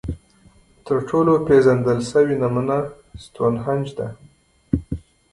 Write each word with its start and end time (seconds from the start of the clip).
تر 0.85 0.97
ټولو 1.09 1.33
پېژندل 1.47 1.99
شوې 2.11 2.35
نمونه 2.41 2.77
ستونهنج 3.23 3.85
ده. 3.97 4.07